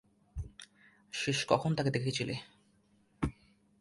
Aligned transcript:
শেষ 1.13 1.39
কখন 1.47 1.71
তাকে 1.77 1.91
দেখেছিলে? 1.91 2.35